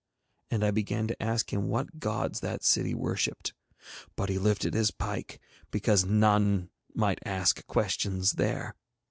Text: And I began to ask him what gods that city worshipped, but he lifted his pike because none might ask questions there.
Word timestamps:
And 0.49 0.63
I 0.63 0.71
began 0.71 1.05
to 1.09 1.21
ask 1.21 1.53
him 1.53 1.67
what 1.67 1.99
gods 1.99 2.39
that 2.39 2.63
city 2.63 2.95
worshipped, 2.95 3.53
but 4.15 4.29
he 4.29 4.39
lifted 4.39 4.73
his 4.73 4.89
pike 4.89 5.39
because 5.69 6.05
none 6.05 6.71
might 6.95 7.19
ask 7.23 7.63
questions 7.67 8.31
there. 8.31 8.73